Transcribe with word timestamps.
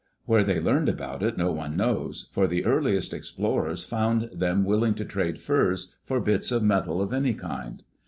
Where 0.25 0.43
they 0.43 0.59
learned 0.59 0.89
about 0.89 1.21
it 1.21 1.37
no 1.37 1.51
one 1.51 1.77
knows, 1.77 2.27
for 2.31 2.47
the 2.47 2.65
earliest 2.65 3.13
explorers 3.13 3.83
found 3.83 4.31
them 4.33 4.65
willing 4.65 4.95
to 4.95 5.05
trade 5.05 5.39
furs 5.39 5.95
for 6.03 6.19
bits 6.19 6.51
of 6.51 6.63
metal 6.63 7.03
of 7.03 7.13
any 7.13 7.35
kind. 7.35 7.83